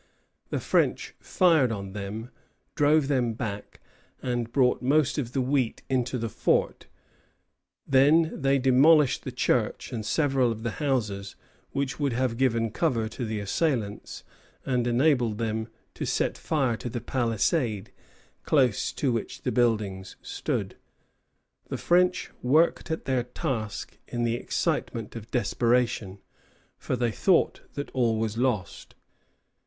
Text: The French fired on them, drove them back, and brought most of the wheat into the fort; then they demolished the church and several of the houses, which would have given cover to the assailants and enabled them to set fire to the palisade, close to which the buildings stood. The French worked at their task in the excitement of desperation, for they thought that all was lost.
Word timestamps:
The 0.49 0.59
French 0.59 1.13
fired 1.19 1.71
on 1.71 1.93
them, 1.93 2.31
drove 2.73 3.07
them 3.07 3.33
back, 3.35 3.79
and 4.19 4.51
brought 4.51 4.81
most 4.81 5.19
of 5.19 5.33
the 5.33 5.43
wheat 5.43 5.83
into 5.89 6.17
the 6.17 6.27
fort; 6.27 6.87
then 7.85 8.31
they 8.33 8.57
demolished 8.57 9.23
the 9.23 9.31
church 9.31 9.93
and 9.93 10.03
several 10.03 10.51
of 10.51 10.63
the 10.63 10.71
houses, 10.81 11.35
which 11.71 11.99
would 11.99 12.13
have 12.13 12.37
given 12.37 12.71
cover 12.71 13.07
to 13.09 13.23
the 13.25 13.39
assailants 13.39 14.23
and 14.65 14.87
enabled 14.87 15.37
them 15.37 15.67
to 15.93 16.05
set 16.07 16.35
fire 16.35 16.77
to 16.77 16.89
the 16.89 16.99
palisade, 16.99 17.91
close 18.43 18.91
to 18.93 19.11
which 19.11 19.43
the 19.43 19.51
buildings 19.51 20.15
stood. 20.23 20.77
The 21.69 21.77
French 21.77 22.31
worked 22.41 22.89
at 22.89 23.05
their 23.05 23.21
task 23.21 23.99
in 24.07 24.23
the 24.23 24.33
excitement 24.33 25.15
of 25.15 25.29
desperation, 25.29 26.17
for 26.79 26.95
they 26.95 27.11
thought 27.11 27.61
that 27.75 27.91
all 27.91 28.17
was 28.19 28.35
lost. 28.35 28.95